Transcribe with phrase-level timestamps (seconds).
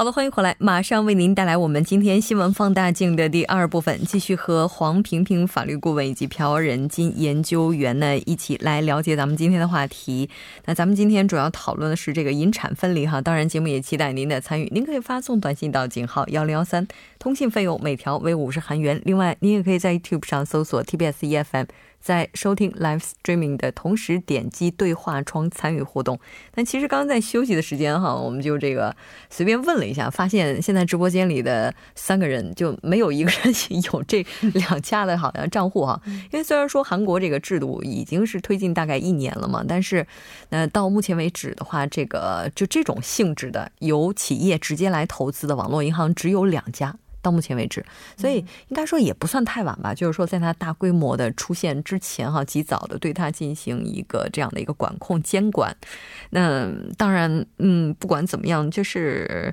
[0.00, 10.30] 好的，欢迎回来，马上为您带来我们今天新闻放大镜的第二部分，继续和黄平平法律顾问以及朴仁金研究员呢一起来了解咱们今天的话题。
[10.64, 18.98] 那咱们今天主要讨论的是这个引产分离哈，当然节目也期待您的参与，您可以发送短信到井号幺零幺三，通信费用每条为五十韩元。
[19.04, 21.66] 另外，您也可以在 YouTube 上搜索 TBS EFM。
[22.00, 26.18] 在收听 live streaming 的同时，点击对话窗参与互动。
[26.54, 28.94] 但其实刚刚在休息的时间哈，我们就这个
[29.28, 33.54] 随便问了一下，发现现在直播间里的三个人就没有一个人
[33.92, 36.00] 有这两家的好像账户哈。
[36.06, 40.06] 因为虽然说韩国这个制度已经是推进大概一年了嘛，但是
[40.48, 46.96] 那到目前为止的话，这个就这种性质的由企业直接来投资的网络银行只有两家。
[47.22, 47.84] 到目前为止，
[48.16, 49.94] 所以应该说也不算太晚吧。
[49.94, 55.76] 就是说，在它大规模的出现之前，哈，及早的对它进行一个这样的一个管控监管。
[56.30, 59.52] 那当然，嗯，不管怎么样，就是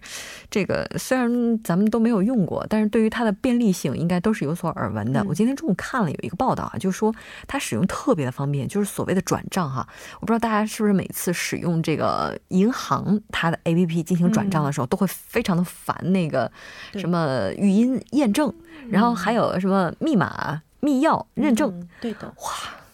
[0.50, 5.22] 这个虽然咱们都没有用过，但是对于它的便利性，应该都是有所耳闻的。
[5.26, 7.14] 我今天中午看了有一个报道啊，就是说
[7.48, 9.86] 它使用特别的方便，就是所谓的转账哈。
[10.22, 16.50] 我不知道大家是不是每次使用这个银行它的 APP 进行转账的时候，都会非常的烦那个
[16.94, 17.52] 什么。
[17.58, 18.53] 语音验证，
[18.89, 21.88] 然后还有什么密码、密钥认证？
[21.99, 22.52] 对的，哇，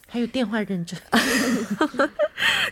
[0.08, 1.00] 还有电话认证，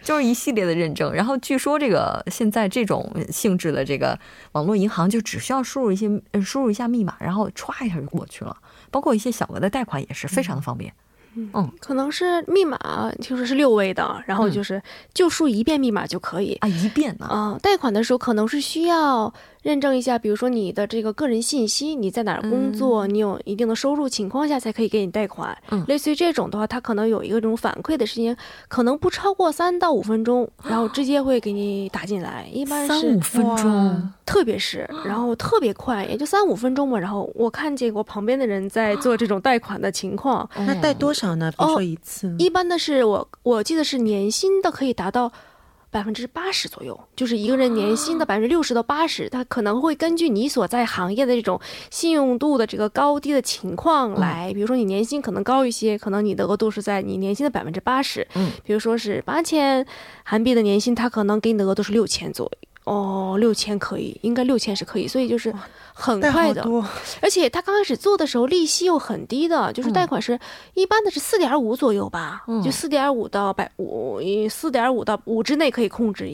[0.04, 1.12] 就是一系列的认证。
[1.14, 4.18] 然后据说这个现在这种性质的这个
[4.54, 6.08] 网络银行，就只需要输入一些
[6.44, 8.56] 输入一下密码，然后歘一下就过去了。
[8.90, 10.94] 包括一些小额的贷款也是非常的方便。
[11.34, 14.82] 嗯，可能是密码，听说是六位的，然后就是
[15.14, 17.26] 就输一遍密码就可以啊，一遍呢？
[17.26, 19.34] 啊，贷款的时候可能是需要。
[19.62, 25.56] 认证一下，比如说你的这个个人信息，你在哪儿工作，你有一定的收入情况下才可以给你贷款。
[25.70, 28.36] 嗯，类似于这种的话，他可能有一个这种反馈的时间，
[28.68, 32.50] 可能不超过三到五分钟，然后直接会给你打进来。
[32.52, 36.98] 一般是三五分钟，特别是然后特别快，也就三五分钟嘛。
[36.98, 40.50] 然后我看见过旁边的人在做这种贷款的情况。
[40.56, 41.52] 那贷多少呢？
[41.52, 42.36] 比如说一次？
[42.40, 45.32] 一般的是我我记得是年薪的可以达到。
[45.92, 51.60] 百分之八十左右，就是一个人年薪的百分之六十到八十，他可能会根据你所在行业的这种
[51.90, 59.86] 信用度的这个高低的情况来，比如说你年薪可能高一些，可能你的额度是在你年薪的百分之八十，嗯，比如说是八千
[60.24, 62.71] 韩币的年薪，他可能给你的额度是六千左右。
[62.92, 65.54] 哦，六千可以，应该六千是可以，所以就是
[65.94, 66.62] 很快的，
[67.22, 70.38] 而且他刚开始做的时候利息又很低的，就是贷款是
[70.74, 74.20] 一般的是四点五左右吧，就四点五到百五，
[74.50, 76.30] 四点五到五之内可以控制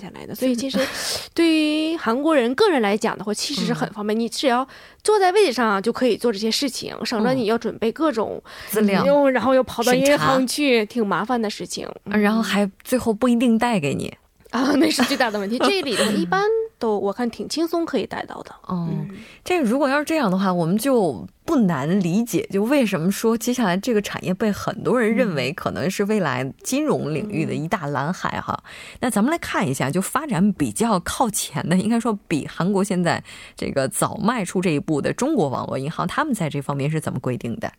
[0.00, 0.80] 下来的，所以其实
[1.32, 4.66] 对于韩国人个人来讲的话，其实是很方便，你只要
[5.04, 14.12] 坐在位置上就可以做这些事情，省着你要准备各种资料，然后又跑到银行去，挺麻烦的事情，然后还最后不一定贷给你。
[14.56, 15.58] 啊，那是最大的问题。
[15.58, 16.42] 这里的一般
[16.78, 18.54] 都我看挺轻松可以带到的。
[18.68, 19.08] 嗯，
[19.44, 21.26] 这个如果要是这样的话，我们就。
[21.44, 28.62] 不难理解，就为什么说接下来这个产业被很多人认为可能是未来金融领域的一大蓝海哈。
[29.00, 33.22] 那咱们来看一下，就发展比较靠前的，应该说比韩国现在
[33.56, 37.72] 这个早迈出这一步的中国网络银行，他们在这方面是怎么规定的？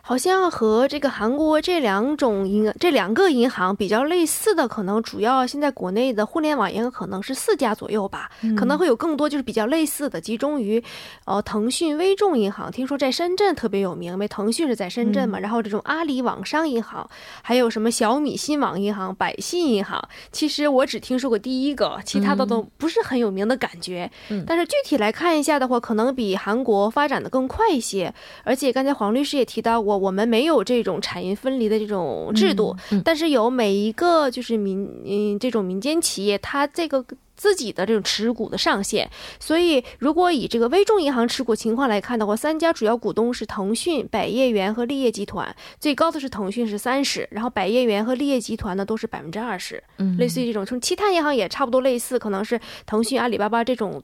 [0.00, 10.82] 好像和这个韩国这两种银这两个银行比较类似的，可能主要现在国内的互联网银行可能是四家左右吧，可能会有更多就是比较类似的，集中于
[11.26, 13.10] 呃腾讯、微众银行，听说在。
[13.20, 15.38] 深圳特别有名，因为腾讯是在深圳嘛。
[15.38, 17.06] 然后这种阿里网商银行，
[17.42, 20.02] 还有什么小米新网银行、百信银行，
[20.32, 24.10] 其实我只听说过第一个，其他的都不是很有名的感觉。
[24.46, 28.14] 但是具体来看一下的话，可能比韩国发展的更快一些。
[28.44, 32.74] 而且刚才黄律师也提到过，我们没有这种产业分离的这种制度，
[33.04, 37.04] 但是有每一个就是民嗯这种民间企业，它这个。
[37.40, 39.08] 自己的这种持股的上限，
[39.38, 54.02] 所以如果以这个微众银行持股情况来看的话，三家主要股东是腾讯、百业园和立业集团，最高的是腾讯是三十，然后百业园和立业集团呢都是百分之二十，嗯，类似于这种，从其他银行也差不多类似，可能是腾讯、阿里巴巴这种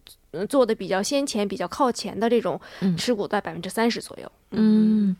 [0.48, 2.58] 做的比较先前、比较靠前的这种
[2.96, 5.14] 持股在百分之三十左右，嗯。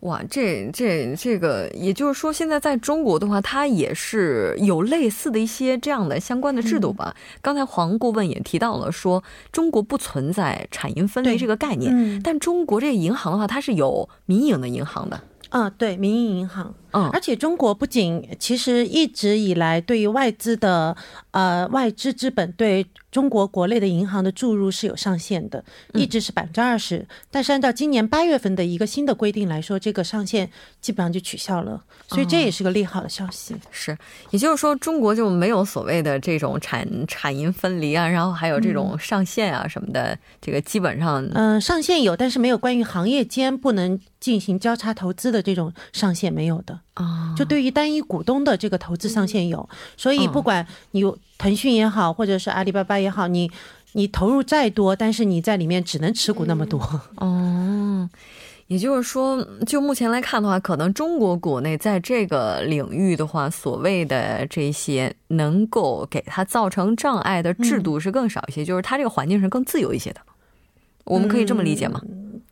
[0.00, 7.14] 哇，这这这个，也就是说，现在在中国的话，它也是有类似的一些这样的相关的制度吧？
[7.42, 15.20] 刚才黄顾问也提到了，说中国不存在产银分离这个概念，嗯但中国这个银行的话，它是有民营的银行的。
[15.48, 20.96] 啊，对，民营银行，嗯而且中国不仅其实一直以来对于外资的
[21.32, 25.64] 呃外资资本对中国国内的银行的注入是有上限的，
[25.94, 27.06] 一直是百分之二十。
[27.30, 30.48] 但是按照今年八月份的一个新的规定来说，这个上限
[30.80, 33.56] 基本上就取消了，所以这也是个利好的消息。
[33.70, 33.96] 是，
[34.30, 46.78] 也就是说，中国就没有所谓的这种产产银分离啊，然后还有这种上限啊什么的，这个基本上，嗯、上限有，但是没有关于行业间不能进行交叉投资的这种上限没有的。
[46.98, 50.32] 啊，就对于单一股东的这个投资上限有，所以嗯。
[50.32, 53.50] 不管你有腾讯也好，或者是阿里巴巴也好，你
[53.92, 56.78] 你投入再多，但是你在里面只能持股那么多。
[57.16, 58.08] 哦，
[58.66, 70.20] 也就是说，就目前来看的话，可能中国国内在这个领域的话，所谓的这些能够给它造成障碍的制度是更少一些，就是它这个环境是更自由一些的。
[71.04, 72.02] 我们可以这么理解吗？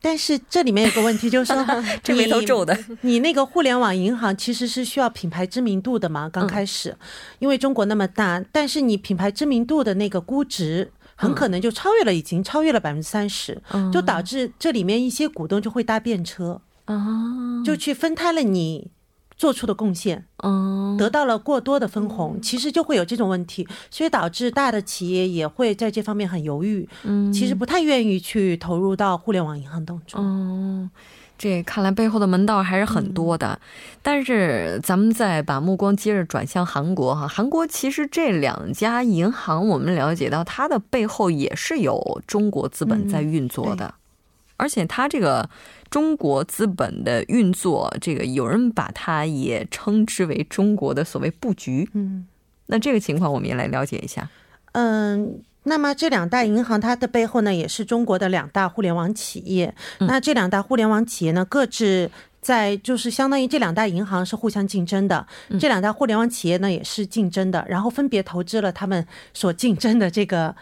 [0.01, 1.65] 但是这里面有个问题，就是说
[2.03, 6.29] 这眉头你皱的，你那个互联网银行其实是需要品牌知名度的嘛？
[6.29, 6.97] 刚开始，
[7.39, 10.93] 因为中国那么大，但是你品牌知名度的那个估值。
[11.19, 13.59] 很可能就超越了，已经超越了百分之三十，
[13.91, 18.91] 就导致这里面一些股东就会搭便车，啊，就去分摊了你
[19.37, 20.25] 做出的贡献。
[20.43, 30.21] 嗯，得到了过多的分红，其实就会有这种问题，所以导致大的企业也会在这方面很犹豫，嗯其实不太愿意去投入到互联网银行当中。
[30.23, 30.91] 嗯，
[31.39, 33.59] 这看来背后的门道还是很多的。
[34.03, 43.95] 但是咱们再把目光接着转向韩国哈，韩国其实这两家银行，我们了解到它的背后也是有中国资本在运作的，
[44.57, 45.49] 而且它这个
[45.91, 51.89] 中国资本的运作，这个有人把它也称之为中国的所谓布局。
[51.95, 52.27] 嗯
[52.67, 54.29] 那这个情况我们也来了解一下。
[54.73, 55.43] 嗯。
[55.69, 59.75] 那么这两大银行，它的背后呢，也是中国的两大互联网企业。
[59.99, 62.09] 嗯那这两大互联网企业呢，各自
[62.41, 69.05] 在就是相当于这两大银行是互相竞争的，嗯这两大互联网企业呢也是竞争的，然后分别投资了他们
[69.35, 70.55] 所竞争的这个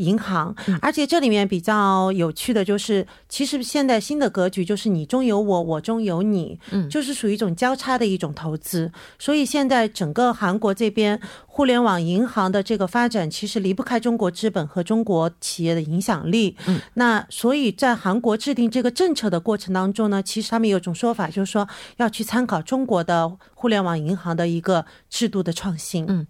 [0.00, 0.54] 银行。
[0.66, 8.90] 嗯而且这里面比较有趣的就是，其实现在新的格局就是你中有我，我中有你，嗯就是属于一种交叉的一种投资。
[9.18, 11.20] 所以现在整个韩国这边
[11.60, 16.56] 互联网银行的这个发展，其实离不开中国资本和中国企业的影响力。
[16.66, 21.68] 嗯，那所以在韩国制定这个政策的过程当中呢，其实他们有一种说法，就是说
[21.98, 26.06] 要去参考中国的互联网银行的一个制度的创新。
[26.08, 26.26] 嗯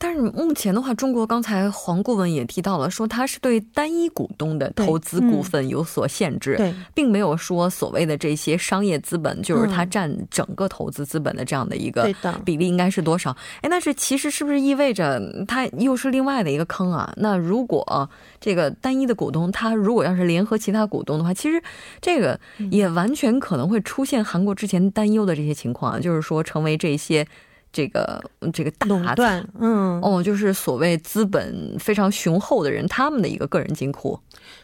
[0.00, 13.36] 但是目前的话，中国刚才黄顾问也提到了，说它是对单一股东的投资股份有所限制，对，并没有说所谓的这些商业资本，就是它占整个投资资本的这样的一个对比例应该是多少？
[13.60, 17.12] 哎，但是其实是不是意味着它又是另外的一个坑啊？
[17.16, 18.08] 那如果
[18.40, 21.62] 这个单一的股东，他如果要是联合其他股东的话，其实
[22.00, 22.38] 这个
[22.70, 27.26] 也完全可能会出现韩国之前担忧的这些情况啊，就是说成为这些
[27.72, 28.22] 这个
[28.52, 34.20] 这个大垄断，嗯，哦，就是所谓资本非常雄厚的人，他们的一个个人金库。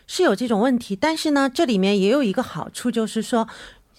[0.06, 3.48] 是有这种问题，但是呢，这里面也有一个好处，就是说。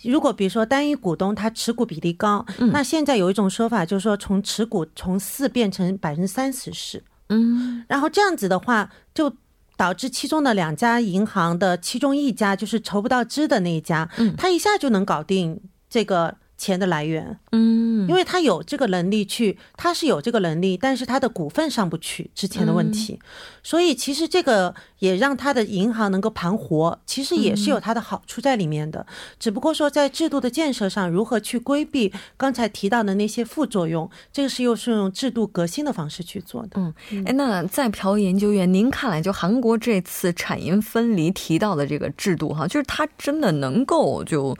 [0.03, 2.72] 如果比如说单一股东他持股比例高，嗯。
[2.72, 7.84] 那现在有一种说法，就是说从持股从四变成百分之三十是，嗯。
[7.88, 9.34] 然后这样子的话，就
[9.77, 14.36] 导致其中的两家银行的其中一家就是筹不到资的那一家，嗯。
[14.36, 17.85] 他一下就能搞定这个钱的来源，嗯。
[18.07, 23.19] 因为他有这个能力去，他是有这个能力，但是他的股份上不去之前的问题，
[23.63, 29.03] 所以其实这个也让他的银行能够盘活，其实也是有它的好处在里面的。
[29.39, 36.69] 只不过说在制度的建设上，如何去规避刚才提到的那些副作用，这个是又是用制度革新的方式去做的。
[36.75, 36.93] 嗯，
[37.25, 44.55] 哎，那在朴研究员，您看来，就韩国这次产银分离提到的这个制度，哈，就是它真的能够就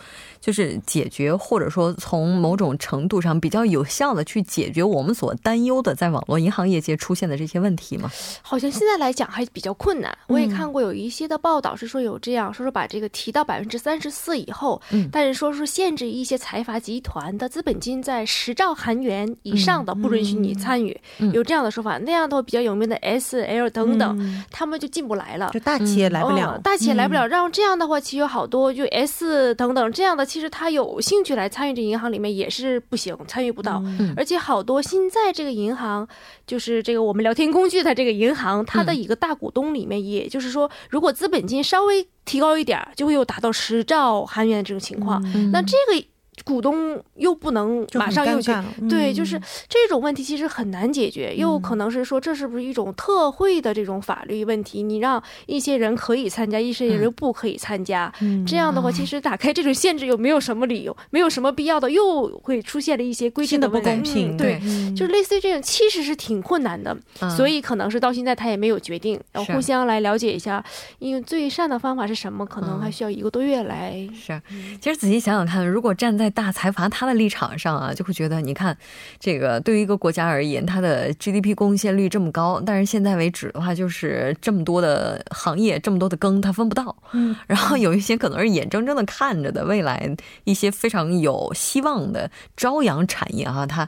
[0.46, 8.12] 就是解决，或者说从某种程度上比较有效的去解决我们所担忧的在网络银行业界出现的这些问题吗？
[8.44, 10.16] 好像现在来讲还比较困难。
[10.28, 21.98] 我也看过有一些的报道是说有这样，说是把这个提到百分之三十四以后，嗯但是说是限制一些财阀集团的资本金在十兆韩元以上的不允许你参与，嗯有这样的说法。
[21.98, 25.60] 那样的话比较有名的 S、L 等等，嗯他们就进不来了就。
[25.62, 33.82] 大企业来不了，哦大企业来不了，让这样的话，其实有好多就 S 等等这样的，其实他有兴趣来参与这银行里面也是不行，参与不到。
[33.86, 36.06] 嗯而且好多现在这个银行，
[36.46, 45.24] 就是这个我们聊天工具的这个银行，它的一个大股东里面，也就是说，如果资本金稍微提高一点儿，就会有达到十兆韩元这种情况。
[45.34, 46.06] 嗯那这个
[46.46, 48.54] 股东又不能马上又去，
[48.88, 49.38] 对，就是
[49.68, 51.36] 这种问题其实很难解决。
[51.36, 54.84] 又可能是说，这是不是一种特惠的这种法律问题？
[54.84, 58.14] 你让一些人可以参加，一些人又不可以参加，
[58.48, 64.38] 这样的话，其实打开这种限制又没有什么理由，没有什么必要的，又会出现了一些规定的不公平。
[64.38, 64.60] 对，
[64.96, 66.96] 就是类似于这种，其实是挺困难的。
[67.36, 70.64] 所以可能是到现在他也没有决定，然后互相来了解一下，
[71.00, 72.46] 因为最善的方法是什么？
[72.46, 74.08] 可能还需要一个多月来。
[74.14, 74.40] 是，
[74.80, 78.78] 其实仔细想想看，如果站在大财阀他的立场上啊，就会觉得，你看，
[79.20, 86.96] 这个对于一个国家而言，它的 GDP 贡献率这么高，但是现在为止的话，就是这么多的行业，这么多的羹，它分不到。
[87.14, 90.14] 嗯， 然后有一些可能是眼睁睁的看着的，未来
[90.44, 93.88] 一些非常有希望的朝阳产业啊，它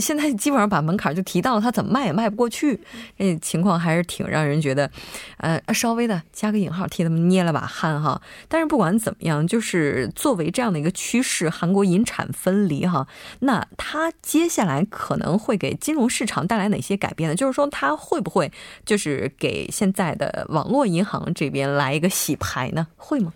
[0.00, 2.80] 现在基本上把门槛就提到了，它怎么卖也卖不过去，
[3.18, 4.90] 这情况还是挺让人觉得，
[5.36, 8.20] 呃，稍微的加个引号，替他们捏了把汗哈。
[8.48, 13.06] 但是不管怎么样，就是作为这样的一个趋势，韩国银产分离哈，
[13.40, 17.34] 那它接下来可能会给金融市场带来哪些改变呢？
[17.34, 18.50] 就是说，它会不会
[18.86, 22.86] 就是给现在的网络银行这边来一个洗牌呢？
[22.96, 23.32] 会吗？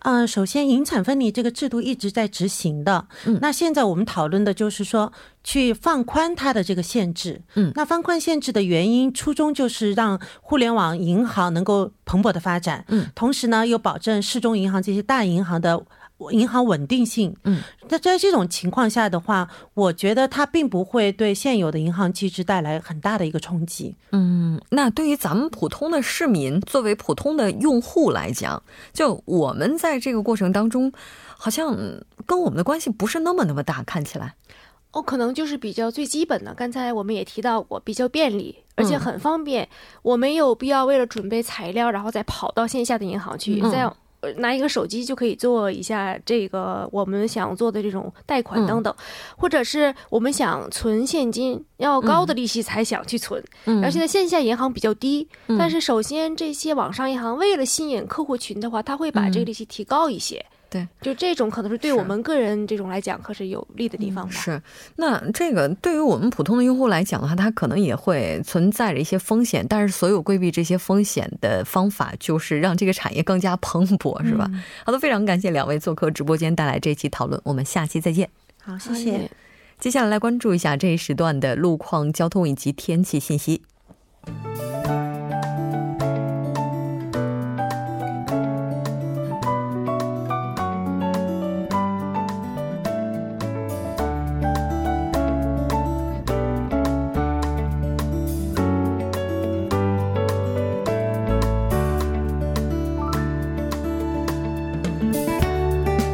[0.00, 3.08] 嗯，首先，银产分离这个制度一直在执行的。
[3.24, 5.12] 嗯，那现在我们讨论的就是说，
[5.42, 7.42] 去放宽它的这个限制。
[7.54, 12.84] 嗯，那放宽限制的原因，初衷就是让互联网银行能够蓬勃的发展。
[12.86, 15.82] 嗯，同时呢，又保证市中银行这些大银行的。
[16.30, 23.94] 银行稳定性，嗯，那在这种情况下的话，我觉得它并不会对现有的银行机制带来很大的一个冲击。
[24.12, 30.90] 嗯，那对于咱们普通的市民，作为普通的用户来讲，就我们在这个过程当中，
[31.36, 31.76] 好像
[32.24, 34.34] 跟我们的关系不是那么那么大，看起来。
[34.92, 36.54] 哦，可能就是比较最基本的。
[36.54, 39.68] 刚才我们也提到过，比较便利，而且很方便。
[40.00, 43.60] 我没有必要为了准备材料，然后再跑到线下的银行去。
[43.70, 43.86] 再
[44.38, 48.94] 拿一个手机就可以做一下这个我们想做的这种贷款等等，
[49.36, 53.42] 或者是我们想存现金，要高的利息才想去存。
[53.64, 60.44] 然后现在线下银行比较低，但是首先这些网上银行为了吸引客户群的话，他会把这个利息提高一些。
[60.76, 64.32] 对，就这种可能是对我们个人这种来讲，可是有利的地方吧。
[64.32, 64.60] 是，
[64.96, 74.50] 那这个对于我们普通的用户来讲的话，它可能也会存在着一些风险，但是所有规避这些风险的方法，就是让这个产业更加蓬勃，是吧？
[74.84, 78.28] 好的，非常感谢两位做客直播间带来这期讨论，我们下期再见。
[78.62, 79.30] 好，谢谢。
[79.78, 83.62] 接下来来关注一下这一时段的路况、交通以及天气信息。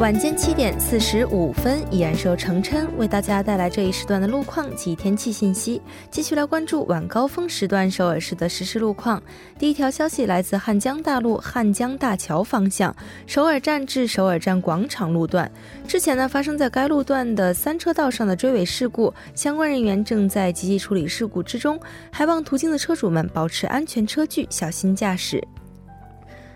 [0.03, 5.81] 晚间七点四十五分，依然是由程琛为大家带来这一时段的路况及天气信息。
[6.11, 9.23] 继续来关注晚高峰时段首尔市的实时路况。
[9.61, 12.93] 第一条消息来自汉江大路汉江大桥方向
[13.29, 15.49] 首尔站至首尔站广场路段，
[15.87, 21.79] 之前呢发生在该路段的三车道上的追尾事故，相关人员正在积极处理事故之中，
[22.11, 25.41] 还望途经的车主们保持安全车距，小心驾驶。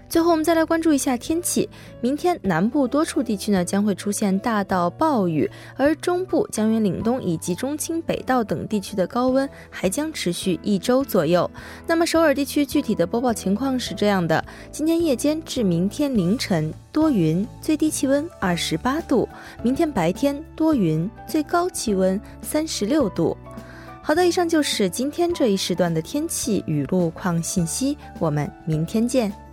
[0.09, 1.69] 最后，我们再来关注一下天气。
[2.01, 11.51] 明天南部多处地区呢将会出现大到暴雨，而中部、江原岭东以及中青北道等地区的高温还将持续一周左右。
[11.87, 19.29] 那么首尔地区具体的播报情况是这样的：今天夜间至明天凌晨多云，最低气温二十八度；
[19.63, 23.37] 明天白天多云，最高气温三十六度。
[24.03, 27.99] 好的，以上就是今天这一时段的天气与路况信息。
[28.21, 29.46] 我们明天见。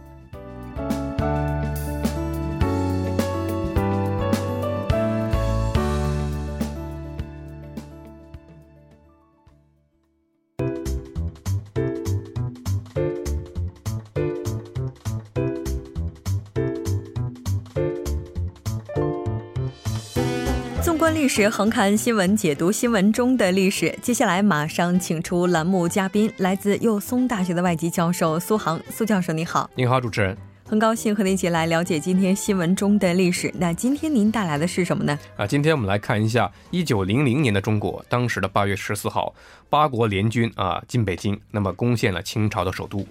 [21.24, 23.98] 历史横看新闻，解读新闻中的历史。
[24.02, 28.78] 接下来马上请出栏目嘉宾，来自幼松大学的外籍教授苏杭。
[28.90, 29.70] 苏教授，你好！
[29.74, 30.36] 你好，主持人。
[30.66, 33.50] 很高兴和您一起来了解今天新闻中的历史。
[33.58, 35.18] 那今天您带来的是什么呢？
[35.38, 39.34] 啊，今天我们来看一下一九零零年的中国，当时的八月十四号，
[39.70, 43.08] 八国联军啊进北京，那么攻陷了清朝的首都。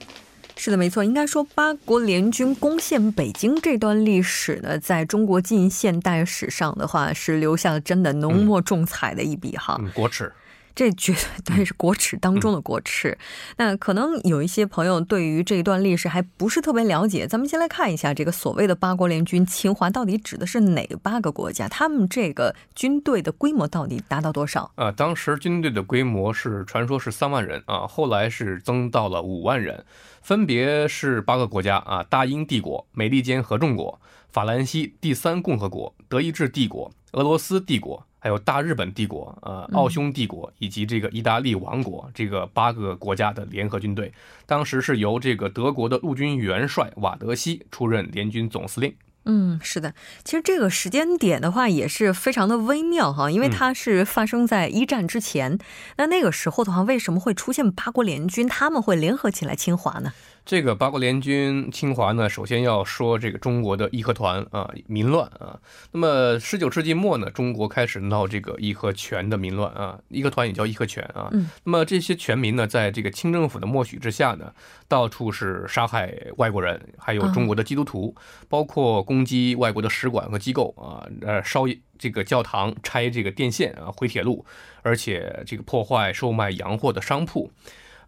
[0.56, 1.02] 是的，没错。
[1.02, 9.76] 应该说，八国联军攻陷北京这段历史呢，在中国近现代史上的话，是留下了真的浓墨重彩的一笔哈。
[9.80, 10.32] 嗯，国耻。
[10.74, 11.14] 这绝
[11.44, 13.18] 对是国耻当中的国耻。
[13.56, 21.68] 那可能有一些朋友对于这一段历史还不是特别了解，咱们先来看一下这个所谓的八国联军侵华到底指的是哪八个国家？
[21.68, 24.70] 他们这个军队的规模到底达到多少？
[24.76, 29.84] 啊，当时军队的规模是传说是三万人啊，后来是增到了五万人，
[30.22, 34.00] 分别是八个国家啊：大英帝国、美利坚合众国、
[34.30, 38.06] 法兰西第三共和国、德意志帝国、俄罗斯帝国。
[38.22, 44.12] 还有大日本帝国、呃，奥匈帝国以及这个意大利王国，这个八个国家的联合军队，
[44.46, 48.94] 当时是由这个德国的陆军元帅瓦德西出任联军总司令。
[49.24, 55.58] 嗯，是的，其实这个时间点的话也是非常的微妙哈，因为它是发生在一战之前。
[55.96, 58.46] 那那个时候的话，为什么会出现八国联军？
[58.46, 60.12] 他们会联合起来侵华呢？
[60.44, 65.58] 这个八国联军侵华呢，首先要说这个中国的义和团啊，民乱啊。
[65.92, 71.28] 那么十九世纪末呢，中国开始闹这个义和拳的民乱啊，义和团也叫义和拳啊。
[71.32, 71.48] 嗯。
[71.62, 74.52] 那么这些全民呢，在这个清政府的默许之下呢，
[74.88, 78.12] 到处是杀害外国人，还有中国的基督徒，
[78.48, 81.62] 包括攻击外国的使馆和机构啊，呃，烧
[81.96, 84.44] 这个教堂，拆这个电线啊，毁铁路，
[84.82, 87.48] 而且这个破坏售卖洋货的商铺。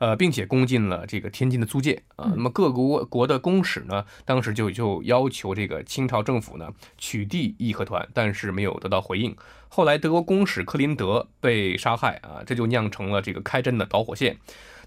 [0.05, 2.31] 呃，并且攻进了这个天津的租界啊。
[2.37, 6.69] 那么各国国的公使呢，当时就就要求这个清朝政府呢
[6.99, 9.35] 取缔义和团，但是没有得到回应。
[9.69, 14.37] 后来德国公使克林德被杀害啊，这就酿成了这个开战的导火线。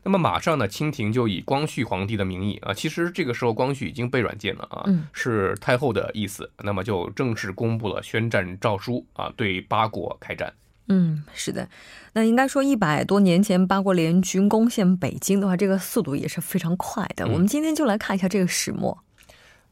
[0.04, 6.52] 那么马上呢，清廷就以光绪皇帝的名义啊，其实这个时候光绪已经被软禁了啊，是太后的意思。
[6.64, 10.54] 那么就正式公布了宣战诏书啊，对八国开战。
[10.90, 11.68] 嗯，是的，
[12.14, 17.28] 那应该说一百多年前八国联军攻陷北京的话，这个速度也是非常快的。
[17.28, 18.98] 我们今天就来看一下这个始末。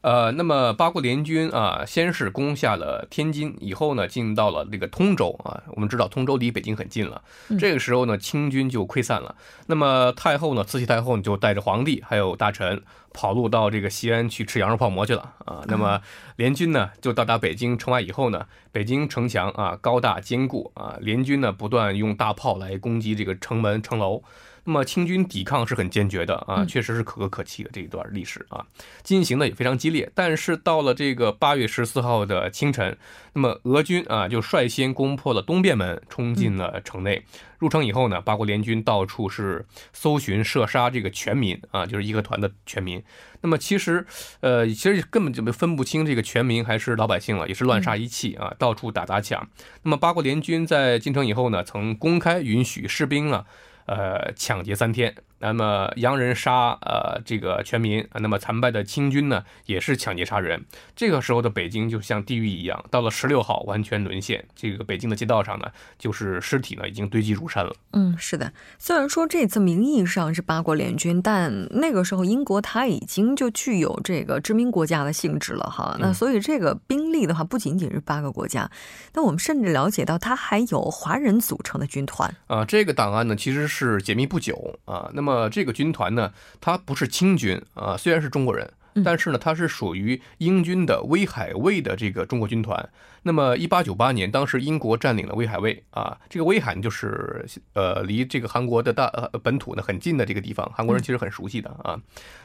[0.06, 5.64] 呃，那么八国联军啊，先是攻下了天津，以后呢，进到了这个通州啊。
[5.70, 7.24] 我们知道通州离北京很近了，
[7.58, 9.34] 这个时候呢，清军就溃散了。
[9.66, 12.84] 那么太后呢，慈禧太后就带着皇帝还有大臣
[13.14, 15.64] 跑路到这个西安去吃羊肉泡馍去了啊。
[15.66, 16.00] 那么
[16.36, 24.22] 联军呢，就到达北京城外以后呢，北京城墙啊高大坚固啊，联军呢不断用大炮来攻击这个城门城楼。
[24.66, 28.66] 那么清军抵抗是很坚决的啊，确实是可歌可泣的这一段历史啊，
[29.04, 30.12] 进行的也非常激烈。
[30.16, 32.98] 但是到了这个八月十四号的清晨，
[33.34, 37.24] 那么俄军啊就率先攻破了东便门，冲进了城内。
[37.60, 43.02] 入城以后呢，八国联军到处是搜寻射杀这个全民啊，就是义和团的全民。
[43.42, 44.06] 那么其实，
[44.42, 49.48] 呃，其实根本就分不清这个全民还是老百姓了，也是乱杀一气啊，到处打砸抢。
[49.84, 53.46] 那么八国联军在进城以后呢，曾公开允许士兵啊。
[53.86, 55.16] 呃，抢劫三天。
[55.40, 60.64] 那么洋人杀呃这个全民，那么残败的清军呢也是抢劫杀人。
[60.96, 64.44] 这个时候的北京就像地狱一样，到了十六号完全沦陷。
[64.56, 65.68] 这个北京的街道上呢，
[66.00, 67.76] 就是尸体呢已经堆积如山了。
[67.92, 68.52] 嗯，是的。
[68.80, 75.96] 虽然说这次名义上是八国联军，但那个时候英国它已经就具有这个殖民国家的性质了哈。
[76.00, 78.70] 那所以这个兵力的话不仅仅是八个国家，
[79.14, 82.64] 那我们甚至了解到它还有华人组成的军团啊。
[82.64, 85.12] 这个档案呢其实是解密不久啊。
[85.14, 85.25] 那么。
[85.26, 88.72] 呃，这个军团呢，它不是清军啊，虽然是中国人，
[89.04, 92.90] 但是呢，它是属于英军的威海卫的这个中国军团。
[93.24, 102.00] 那么，一八九八年，当时英国占领了威海卫啊，这个威海就是呃，离这个韩国的大呃本土呢很近的这个地方，韩国人其实很熟悉的啊。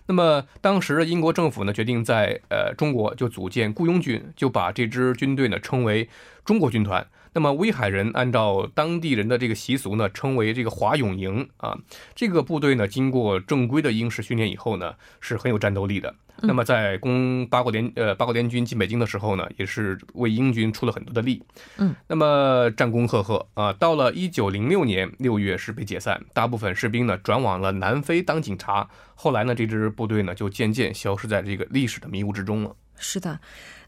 [0.06, 6.08] 那么，当时英国政府呢决定在呃中国就组建雇佣军，就把这支军队呢称为
[6.44, 7.06] 中国军团。
[7.32, 11.78] 那么威海人按照当地人的这个习俗呢，称为这个华勇营啊。
[12.14, 16.14] 这个部队呢，经过正规的英式训练以后呢，是很有战斗力的。
[16.42, 21.42] 那么在攻八国联呃八国联军进北京的时候呢，也是为英军出了很多的力。
[21.76, 23.70] 嗯，那么战功赫赫啊。
[23.74, 28.88] 到了一九零六年六月是被解散，大部分士兵呢转往了南非当警察。
[29.14, 32.74] 后来呢，这支部队呢就渐渐消失在这个历史的迷雾之中了。
[32.96, 33.38] 是的。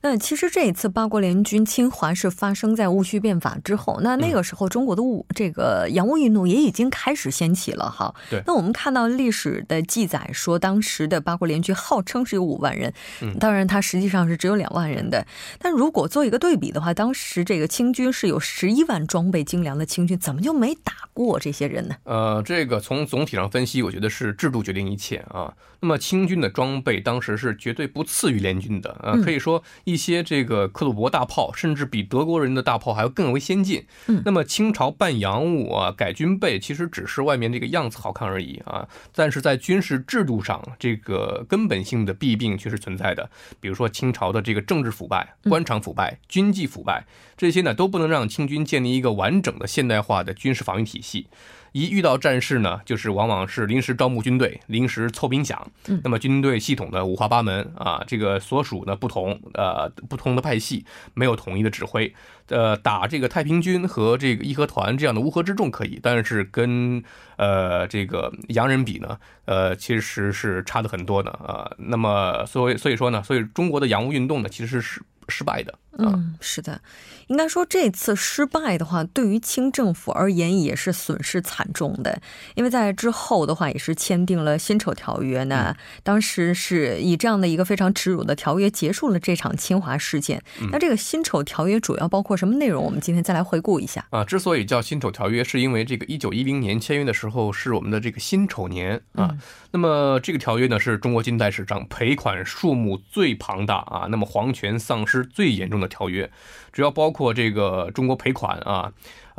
[0.02, 8.12] 那其实这一次八国联军侵华是发生在戊戌变法之后，那那个时候中国的戊这个洋务运动也已经开始掀起了哈。
[8.28, 8.42] 对。
[8.44, 12.92] 那我们看到历史的记载说，当时的八国联军号称是有五万人，
[13.38, 15.24] 当然它实际上是只有两万人的。
[15.60, 21.94] 但如果做一个对比的话，当时这个清军是有十一万装备精良的清军，怎么就没打过这些人呢？
[22.02, 25.54] 呃，这个从总体上分析，我觉得是制度决定一切啊。
[25.78, 29.62] 那么清军的装备当时是绝对不次于联军的啊，可以说。
[29.84, 33.84] 一些这个克虏伯大炮，甚至比德国人的大炮还要更为先进。
[34.06, 38.88] 嗯，那么清朝办洋务啊，改军备，其实只是外面这个样子好看而已啊。
[39.14, 43.30] 但是在军事制度上，这个根本性的弊病却是存在的。
[43.60, 47.04] 比如说清朝的这个政治腐败、官场腐败、军纪腐败，
[47.36, 51.26] 这些呢都不能让清军建立一个完整的现代化的军事防御体系。
[51.72, 55.58] 一遇到战事呢，就是往往是临时招募军队，临时凑兵饷。
[55.88, 62.14] 嗯，那么军队系统的五花八门啊，这个所属呢不同，呃，不同的派系没有统一的指挥。
[62.48, 67.02] 呃，打这个太平军和这个义和团这样的乌合之众可以，但是跟
[67.36, 71.70] 呃这个洋人比呢，呃，其实是差的很多的啊。
[71.78, 75.72] 那么，所以所以说呢，所以中国的洋务运动呢，其实是失败的。
[75.98, 76.80] 嗯，是的，
[77.26, 82.20] 应该说这次失败的话，对于清政府而言也是损失惨重的，
[82.54, 90.42] 因为在之后的话也是签订了辛丑条约呢，当时是以这样的一个非常耻辱的条约结束了这场侵华事件。
[90.70, 92.82] 那这个辛丑条约主要包括什么内容？
[92.82, 94.24] 我们今天再来回顾一下啊。
[94.24, 99.36] 之所以叫辛丑条约，是因为这个一九一零年签约的时候是我们的这个辛丑年啊。
[99.72, 106.30] 那么这个条约呢，是中国近代史上赔款数目最庞大啊，那么皇权丧失最严重的条约，
[106.72, 108.92] 主要包括这个中国赔款啊，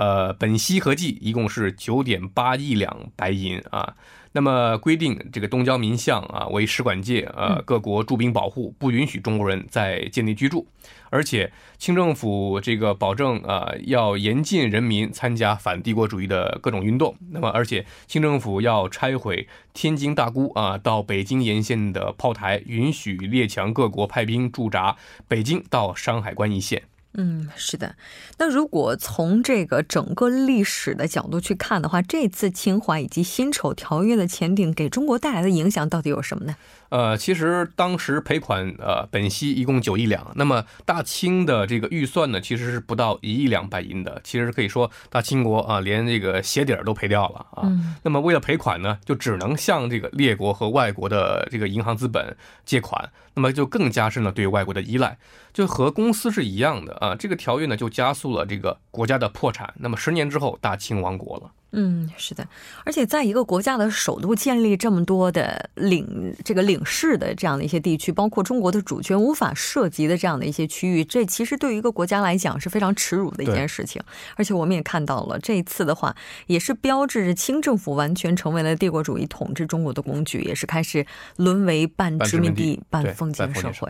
[0.04, 3.96] 呃，本息合计一共是九点八亿两白银啊。
[4.36, 10.68] 那么规定这个东交民巷啊为使馆界，呃，各国驻兵保护，不允许中国人在境内居住。
[11.10, 17.16] 而且清政府这个保证啊，要严禁人民参加反帝国主义的各种运动。
[17.30, 26.82] 那么，而且清政府要拆毁天津大沽啊到北京沿线的炮台，允许列强各国派兵驻扎北京到山海关一线。
[27.16, 27.96] 嗯，是的。
[28.38, 36.56] 那如果从这个整个历史的角度去看的话，这次侵华以及辛丑条约的签订给中国带来的影响到底有什么呢？
[36.90, 44.22] 呃，其实当时赔款呃本息一共九亿两，那么大清的这个预算呢，其实是不到一亿两白银的。
[44.24, 47.72] 其实可以说大清国啊，连这个鞋底儿都赔掉了啊。
[48.04, 55.18] 那么为了赔款呢，就只能向这个列国和外国的这个银行资本借款，那么就更加深了对外国的依赖，
[55.52, 57.16] 就和公司是一样的啊。
[57.16, 59.74] 这个条约呢，就加速了这个国家的破产。
[59.78, 61.52] 那么十年之后，大清亡国了。
[61.76, 62.48] 嗯，是的，
[62.86, 74.00] 而且在一个国家的首都建立这么多的领这个领事的这样的一些地区，包括中国的主权无法涉及的这样的一些区域，这其实对于一个国家来讲是非常耻辱的一件事情。
[74.36, 81.04] 而且我们也看到了，这一次的话，也是标志着清政府完全成为了帝国主义统治中国的工具，也是开始
[81.38, 83.90] 沦为半殖民地半封建社会。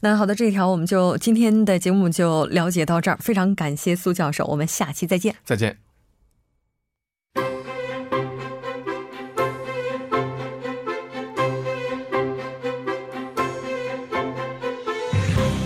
[0.00, 5.78] 那好的，这一条我们就今天的节目就了解到这儿，非常感谢苏教授，我们下期再见，再见。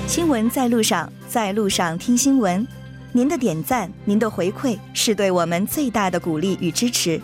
[0.06, 2.66] 新闻在路上，在路上听新闻。
[3.12, 7.20] 您的点赞，您的回馈，是对我们最大的鼓励与支持。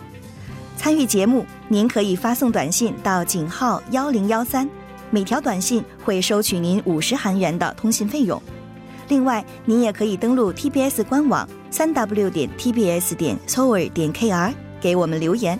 [0.75, 4.69] 参与节目，您可以发送短信到井号幺零幺三，
[5.09, 8.41] 每条短信会收取您五十韩元的通信费用。
[9.07, 15.57] 另外，您也可以登录 TBS 官网三 w 点 tbs 点 s o r 点 kr 给我们留言。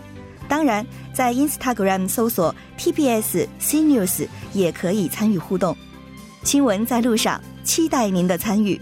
[0.50, 5.76] 当然，在 Instagram 搜索 TBS C News 也可以参与互动。
[6.44, 8.80] 新闻在路上，期待您的参与。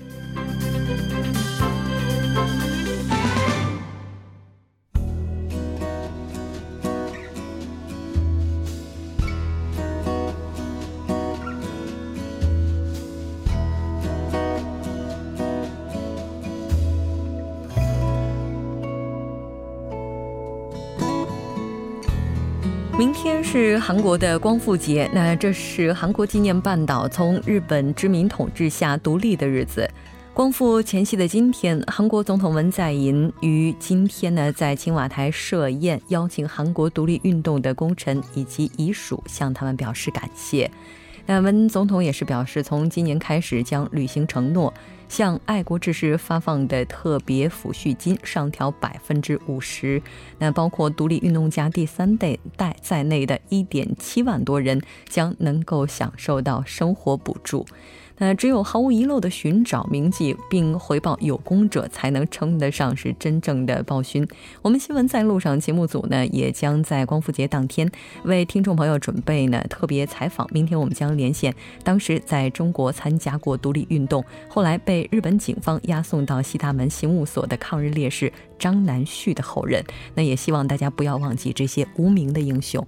[23.06, 29.88] 明天是韩国的光复节，那这是韩国纪念半岛从日本殖民统治下独立的日子。
[30.34, 40.72] 光复前夕的今天，韩国总统文在寅于今天呢在青瓦台设宴，邀请韩国独立运动的功臣以及遗属，向他们表示感谢。
[41.28, 44.74] 那文总统也是表示，从今年开始将履行承诺。
[45.08, 50.02] 向爱国志士发放的特别抚恤金上调百分之五十，
[50.40, 57.66] 那包括独立运动家第三代代在内的一点七万多人将能够享受到生活补助。
[58.18, 64.28] 那只有毫无遗漏的寻找铭记并回报有功者，才能称得上是真正的报勋。
[64.62, 67.90] 我们新闻在路上节目组呢，也将在光复节当天
[68.24, 70.48] 为听众朋友准备呢特别采访。
[70.52, 79.84] 明天我们将连线当时在中国参加过独立运动，后来被日本警方押送到西大门刑务所的抗日烈士张南旭的后人。
[80.14, 82.86] 那也希望大家不要忘记这些无名的英雄。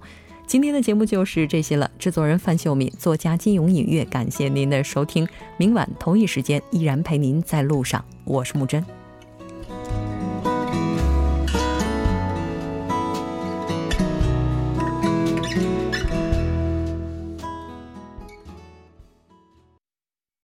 [0.48, 1.90] 今天的节目就是这些了。
[1.98, 5.28] 制作人范秀敏，作家金勇、音乐，感谢您的收听。
[5.58, 8.82] 明晚同一时间依然陪您在路上，我是木真。